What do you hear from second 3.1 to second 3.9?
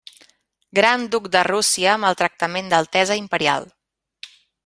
imperial.